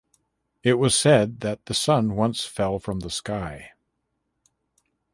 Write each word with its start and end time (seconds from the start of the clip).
It 0.63 0.79
was 0.79 0.95
said 0.97 1.41
that 1.41 1.67
the 1.67 1.75
sun 1.75 2.15
once 2.15 2.43
fell 2.43 2.79
from 2.79 3.01
the 3.01 3.11
sky. 3.11 3.73